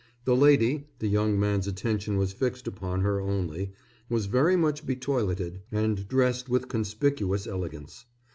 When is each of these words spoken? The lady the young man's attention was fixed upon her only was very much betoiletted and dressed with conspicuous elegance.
The 0.25 0.35
lady 0.35 0.87
the 0.97 1.05
young 1.07 1.39
man's 1.39 1.67
attention 1.67 2.17
was 2.17 2.33
fixed 2.33 2.65
upon 2.67 3.01
her 3.01 3.21
only 3.21 3.73
was 4.09 4.25
very 4.25 4.55
much 4.55 4.83
betoiletted 4.83 5.59
and 5.71 6.07
dressed 6.07 6.49
with 6.49 6.67
conspicuous 6.69 7.45
elegance. 7.45 8.07